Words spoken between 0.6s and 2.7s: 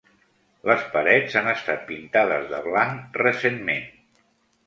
Les parets han estat pintades de